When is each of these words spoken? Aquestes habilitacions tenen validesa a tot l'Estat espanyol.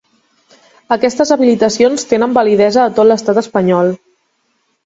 Aquestes 0.95 1.33
habilitacions 1.35 2.07
tenen 2.13 2.33
validesa 2.39 2.81
a 2.87 2.95
tot 3.01 3.09
l'Estat 3.11 3.41
espanyol. 3.43 3.93